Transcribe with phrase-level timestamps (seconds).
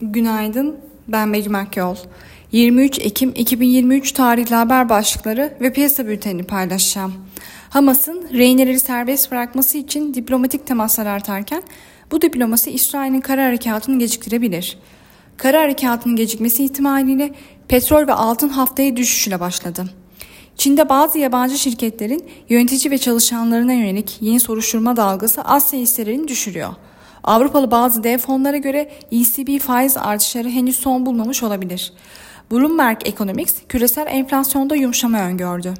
[0.00, 0.76] Günaydın,
[1.08, 1.96] ben Begüm Akyol.
[2.52, 7.14] 23 Ekim 2023 tarihli haber başlıkları ve piyasa bültenini paylaşacağım.
[7.70, 11.62] Hamas'ın rehineleri serbest bırakması için diplomatik temaslar artarken
[12.10, 14.78] bu diplomasi İsrail'in kara harekatını geciktirebilir.
[15.36, 17.34] Kara harekatının gecikmesi ihtimaliyle
[17.68, 19.84] petrol ve altın haftaya düşüşüyle başladı.
[20.56, 26.74] Çin'de bazı yabancı şirketlerin yönetici ve çalışanlarına yönelik yeni soruşturma dalgası Asya hisselerini düşürüyor.
[27.24, 31.92] Avrupalı bazı dev fonlara göre ECB faiz artışları henüz son bulmamış olabilir.
[32.50, 35.74] Bloomberg Economics küresel enflasyonda yumuşama öngördü.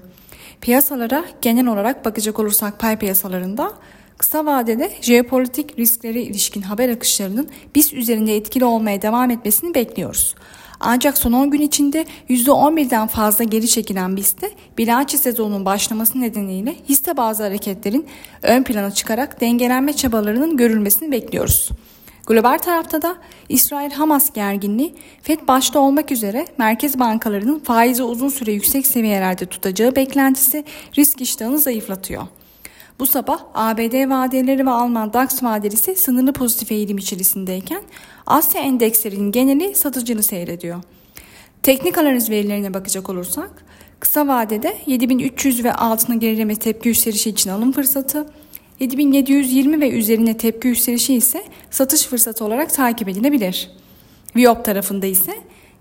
[0.61, 3.73] Piyasalara genel olarak bakacak olursak pay piyasalarında
[4.19, 10.35] kısa vadede jeopolitik risklere ilişkin haber akışlarının BIST üzerinde etkili olmaya devam etmesini bekliyoruz.
[10.81, 17.17] Ancak son 10 gün içinde %11'den fazla geri çekilen BIST'te bilanço sezonunun başlaması nedeniyle hisse
[17.17, 18.07] bazı hareketlerin
[18.43, 21.69] ön plana çıkarak dengelenme çabalarının görülmesini bekliyoruz.
[22.27, 23.17] Global tarafta da
[23.49, 30.65] İsrail-Hamas gerginliği FED başta olmak üzere merkez bankalarının faizi uzun süre yüksek seviyelerde tutacağı beklentisi
[30.99, 32.23] risk iştahını zayıflatıyor.
[32.99, 37.83] Bu sabah ABD vadeleri ve Alman DAX vadelisi sınırlı pozitif eğilim içerisindeyken
[38.27, 40.83] Asya endekslerinin geneli satıcını seyrediyor.
[41.63, 43.51] Teknik analiz verilerine bakacak olursak
[44.01, 48.27] kısa vadede 7300 ve altına gerileme tepki yükselişi için alım fırsatı,
[48.81, 53.71] 7720 ve üzerine tepki yükselişi ise satış fırsatı olarak takip edilebilir.
[54.37, 55.38] Viyop tarafında ise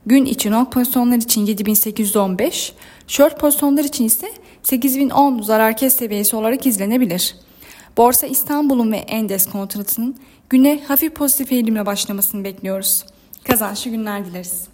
[0.08, 2.74] gün içi long pozisyonlar için 7815,
[3.08, 4.28] short pozisyonlar için ise
[4.64, 7.36] 8010 zarar kes seviyesi olarak izlenebilir.
[7.98, 10.16] Borsa İstanbul'un ve Endes kontratının
[10.50, 13.06] güne hafif pozitif eğilimle başlamasını bekliyoruz.
[13.44, 14.68] Kazançlı günler dileriz.